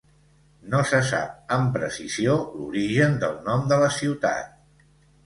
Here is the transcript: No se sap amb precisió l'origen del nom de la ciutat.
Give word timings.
No 0.69 0.77
se 0.91 1.01
sap 1.09 1.51
amb 1.57 1.69
precisió 1.75 2.37
l'origen 2.55 3.13
del 3.25 3.37
nom 3.51 3.69
de 3.73 3.79
la 3.85 3.91
ciutat. 3.99 4.57